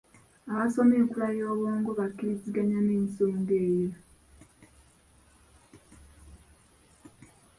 Abasoma 0.51 0.93
enkula 1.01 1.27
y’obwongo 1.37 1.89
bakkiriziganya 1.99 2.79
n’ensonga 2.81 3.53
eyo. 3.65 3.91